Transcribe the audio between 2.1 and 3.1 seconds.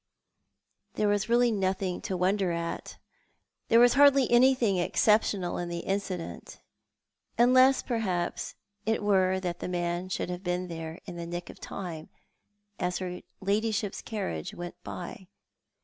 wonder at.